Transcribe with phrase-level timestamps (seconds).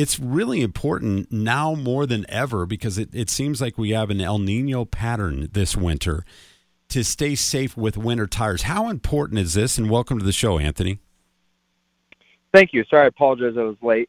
[0.00, 4.18] it's really important now more than ever because it, it seems like we have an
[4.18, 6.24] El Nino pattern this winter
[6.88, 8.62] to stay safe with winter tires.
[8.62, 9.76] How important is this?
[9.76, 11.00] And welcome to the show, Anthony.
[12.54, 12.82] Thank you.
[12.88, 14.08] Sorry, I apologize I was late.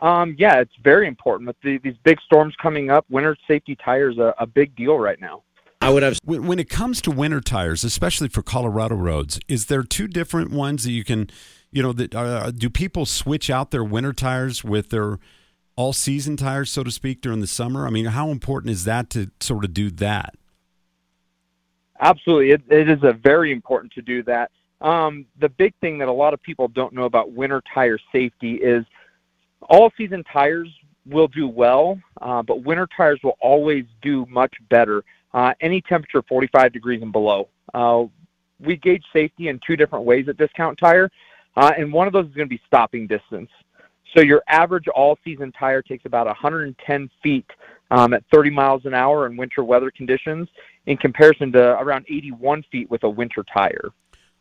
[0.00, 3.04] Um, yeah, it's very important with the, these big storms coming up.
[3.10, 5.42] Winter safety tires are a big deal right now.
[5.88, 6.18] I would have.
[6.22, 10.50] When, when it comes to winter tires, especially for Colorado roads, is there two different
[10.50, 11.30] ones that you can,
[11.72, 15.18] you know, that uh, do people switch out their winter tires with their
[15.76, 17.86] all season tires, so to speak, during the summer?
[17.86, 20.34] I mean, how important is that to sort of do that?
[21.98, 24.50] Absolutely, it, it is a very important to do that.
[24.82, 28.56] Um, the big thing that a lot of people don't know about winter tire safety
[28.56, 28.84] is
[29.62, 30.68] all season tires
[31.06, 35.02] will do well, uh, but winter tires will always do much better.
[35.34, 37.48] Uh, any temperature 45 degrees and below.
[37.74, 38.04] Uh,
[38.60, 41.10] we gauge safety in two different ways at Discount Tire,
[41.56, 43.50] uh, and one of those is going to be stopping distance.
[44.14, 47.46] So your average all-season tire takes about 110 feet
[47.90, 50.48] um, at 30 miles an hour in winter weather conditions,
[50.86, 53.90] in comparison to around 81 feet with a winter tire.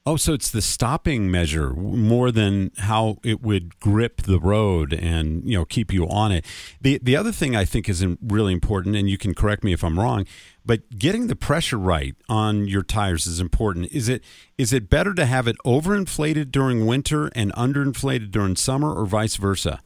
[0.07, 5.43] Oh, so it's the stopping measure more than how it would grip the road and
[5.43, 6.45] you know keep you on it.
[6.79, 9.83] The the other thing I think is really important, and you can correct me if
[9.83, 10.25] I'm wrong,
[10.65, 13.91] but getting the pressure right on your tires is important.
[13.91, 14.23] Is it
[14.57, 19.35] is it better to have it overinflated during winter and underinflated during summer, or vice
[19.35, 19.81] versa?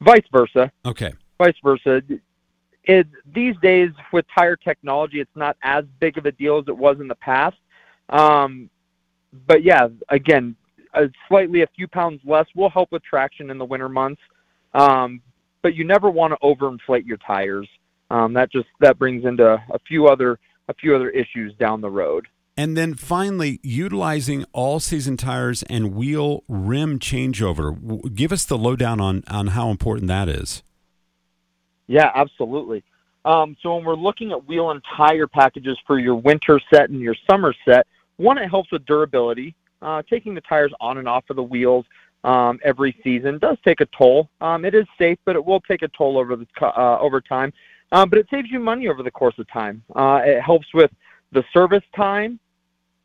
[0.00, 0.72] Vice versa.
[0.86, 1.12] Okay.
[1.36, 2.00] Vice versa.
[2.84, 6.78] It, these days with tire technology, it's not as big of a deal as it
[6.78, 7.58] was in the past
[8.10, 8.68] um,
[9.46, 10.56] but yeah, again,
[10.94, 14.20] a slightly a few pounds less will help with traction in the winter months.
[14.74, 15.22] Um,
[15.62, 17.68] but you never want to overinflate your tires.
[18.10, 20.38] Um, that just that brings into a few other
[20.68, 22.26] a few other issues down the road.
[22.56, 28.14] And then finally, utilizing all season tires and wheel rim changeover.
[28.14, 30.62] Give us the lowdown on on how important that is.
[31.86, 32.84] Yeah, absolutely.
[33.24, 37.00] Um, so when we're looking at wheel and tire packages for your winter set and
[37.00, 37.86] your summer set,
[38.20, 39.54] one, it helps with durability.
[39.82, 41.86] Uh, taking the tires on and off of the wheels
[42.24, 44.28] um, every season does take a toll.
[44.42, 47.52] Um, it is safe, but it will take a toll over the uh, over time.
[47.92, 49.82] Um, but it saves you money over the course of time.
[49.96, 50.90] Uh, it helps with
[51.32, 52.38] the service time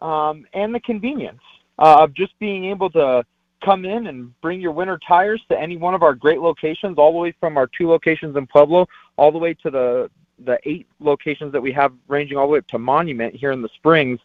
[0.01, 1.41] um, and the convenience
[1.79, 3.23] uh, of just being able to
[3.63, 7.11] come in and bring your winter tires to any one of our great locations, all
[7.11, 8.85] the way from our two locations in Pueblo,
[9.17, 10.09] all the way to the
[10.45, 13.61] the eight locations that we have, ranging all the way up to Monument here in
[13.61, 14.19] the Springs.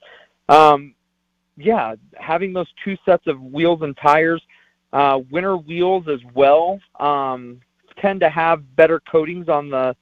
[0.50, 0.94] Um,
[1.56, 4.42] yeah, having those two sets of wheels and tires,
[4.92, 7.60] uh, winter wheels as well, um,
[7.98, 9.94] tend to have better coatings on the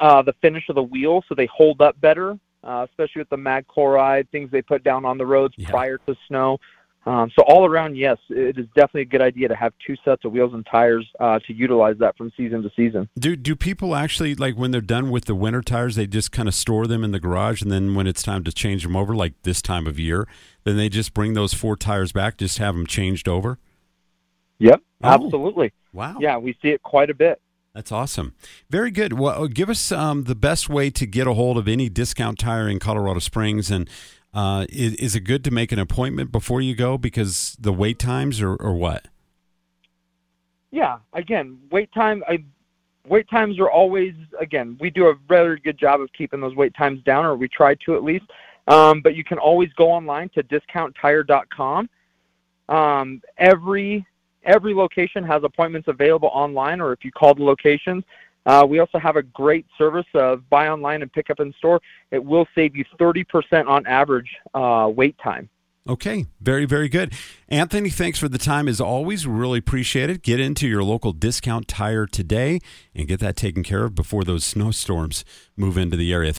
[0.00, 3.36] uh, the finish of the wheel, so they hold up better, uh, especially with the
[3.36, 5.70] mag chloride things they put down on the roads yeah.
[5.70, 6.58] prior to snow.
[7.06, 10.24] Um, so all around, yes, it is definitely a good idea to have two sets
[10.24, 13.08] of wheels and tires uh, to utilize that from season to season.
[13.16, 16.48] Do do people actually like when they're done with the winter tires, they just kind
[16.48, 19.14] of store them in the garage, and then when it's time to change them over,
[19.14, 20.26] like this time of year,
[20.64, 23.60] then they just bring those four tires back, just have them changed over.
[24.58, 25.72] Yep, oh, absolutely.
[25.92, 26.16] Wow.
[26.18, 27.40] Yeah, we see it quite a bit.
[27.72, 28.34] That's awesome.
[28.70, 29.12] Very good.
[29.12, 32.68] Well, give us um, the best way to get a hold of any discount tire
[32.68, 33.88] in Colorado Springs and
[34.36, 37.98] uh, is, is, it good to make an appointment before you go because the wait
[37.98, 39.08] times or, or what?
[40.70, 42.22] Yeah, again, wait time.
[42.28, 42.44] I,
[43.08, 44.76] wait times are always again.
[44.78, 47.76] We do a very good job of keeping those wait times down, or we try
[47.86, 48.26] to at least.
[48.68, 51.88] Um, but you can always go online to discounttire.com.
[52.68, 54.06] Um, every
[54.44, 58.04] every location has appointments available online, or if you call the locations,
[58.46, 61.80] uh, we also have a great service of buy online and pick up in store.
[62.10, 65.50] It will save you 30% on average uh, wait time.
[65.88, 67.12] Okay, very, very good.
[67.48, 69.24] Anthony, thanks for the time as always.
[69.26, 70.22] We Really appreciate it.
[70.22, 72.58] Get into your local discount tire today
[72.92, 75.24] and get that taken care of before those snowstorms
[75.56, 76.32] move into the area.